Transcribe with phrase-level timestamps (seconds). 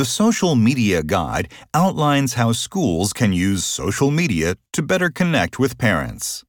[0.00, 5.76] The Social Media Guide outlines how schools can use social media to better connect with
[5.76, 6.42] parents.